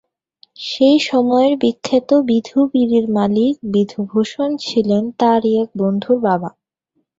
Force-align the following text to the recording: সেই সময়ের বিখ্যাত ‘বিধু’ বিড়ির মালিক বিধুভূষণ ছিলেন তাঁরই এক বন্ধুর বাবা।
সেই 0.63 0.97
সময়ের 1.09 1.53
বিখ্যাত 1.63 2.09
‘বিধু’ 2.29 2.59
বিড়ির 2.71 3.05
মালিক 3.17 3.53
বিধুভূষণ 3.73 4.49
ছিলেন 4.63 5.03
তাঁরই 5.19 5.53
এক 5.63 5.69
বন্ধুর 5.77 6.17
বাবা। 6.27 6.49